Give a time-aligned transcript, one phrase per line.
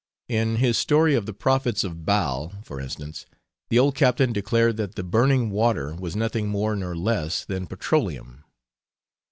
[0.29, 3.27] In his story of the prophets of Baal, for instance,
[3.69, 8.43] the old captain declared that the burning water was nothing more nor less than petroleum.